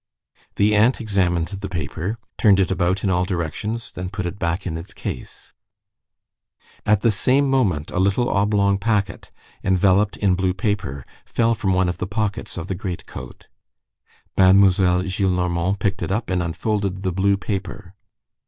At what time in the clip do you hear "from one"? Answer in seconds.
11.53-11.87